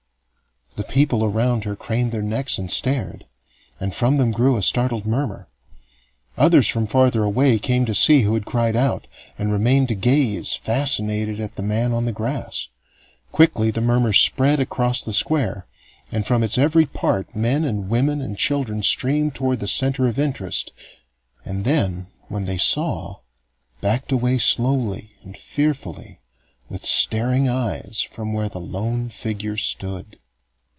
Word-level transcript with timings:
The 0.77 0.85
people 0.97 1.25
around 1.25 1.65
her 1.65 1.75
craned 1.75 2.13
their 2.13 2.21
necks 2.21 2.57
and 2.57 2.71
stared, 2.71 3.25
and 3.77 3.93
from 3.93 4.15
them 4.15 4.31
grew 4.31 4.55
a 4.55 4.63
startled 4.63 5.05
murmur. 5.05 5.49
Others 6.37 6.69
from 6.69 6.87
farther 6.87 7.23
away 7.25 7.59
came 7.59 7.85
to 7.85 7.93
see 7.93 8.21
who 8.21 8.33
had 8.35 8.45
cried 8.45 8.73
out, 8.75 9.05
and 9.37 9.51
remained 9.51 9.89
to 9.89 9.95
gaze 9.95 10.55
fascinated 10.55 11.41
at 11.41 11.55
the 11.55 11.61
man 11.61 11.91
on 11.91 12.05
the 12.05 12.13
grass. 12.13 12.69
Quickly 13.33 13.69
the 13.69 13.81
murmur 13.81 14.13
spread 14.13 14.61
across 14.61 15.03
the 15.03 15.11
Square, 15.11 15.67
and 16.09 16.25
from 16.25 16.41
its 16.41 16.57
every 16.57 16.85
part 16.85 17.35
men 17.35 17.65
and 17.65 17.89
women 17.89 18.21
and 18.21 18.37
children 18.37 18.81
streamed 18.81 19.35
towards 19.35 19.59
the 19.59 19.67
center 19.67 20.07
of 20.07 20.17
interest 20.17 20.71
and 21.43 21.65
then, 21.65 22.07
when 22.29 22.45
they 22.45 22.57
saw, 22.57 23.17
backed 23.81 24.11
away 24.13 24.37
slowly 24.37 25.11
and 25.21 25.35
fearfully, 25.35 26.21
with 26.69 26.85
staring 26.85 27.49
eyes, 27.49 28.01
from 28.01 28.31
where 28.31 28.47
the 28.49 28.61
lone 28.61 29.09
figure 29.09 29.57
stood. 29.57 30.17